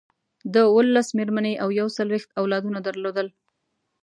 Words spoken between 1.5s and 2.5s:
او یو څلویښت